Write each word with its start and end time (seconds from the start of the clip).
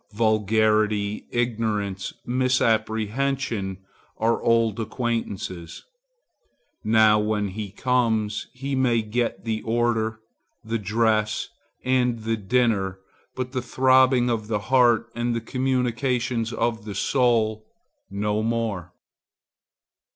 Vulgarity, 0.15 1.27
ignorance, 1.29 2.11
misapprehension 2.25 3.77
are 4.17 4.41
old 4.41 4.79
acquaintances. 4.79 5.85
Now, 6.83 7.19
when 7.19 7.49
he 7.49 7.69
comes, 7.69 8.47
he 8.51 8.73
may 8.73 9.03
get 9.03 9.45
the 9.45 9.61
order, 9.61 10.19
the 10.65 10.79
dress 10.79 11.49
and 11.85 12.23
the 12.23 12.35
dinner,—but 12.37 13.51
the 13.51 13.61
throbbing 13.61 14.27
of 14.31 14.47
the 14.47 14.57
heart 14.73 15.05
and 15.13 15.35
the 15.35 15.39
communications 15.39 16.51
of 16.51 16.83
the 16.85 16.95
soul, 16.95 17.63
no 18.09 18.41
more. 18.41 18.93